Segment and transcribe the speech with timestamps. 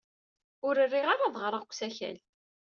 [0.67, 2.17] Ur riɣ ara ad ɣreɣ deg usakal.